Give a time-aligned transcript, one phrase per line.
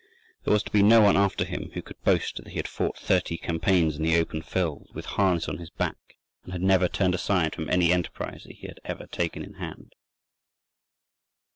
[0.43, 2.97] There was to be no one after him who could boast that he had fought
[2.97, 7.13] thirty campaigns in the open field with harness on his back, and had never turned
[7.13, 9.93] aside from any enterprise that he had ever taken in hand.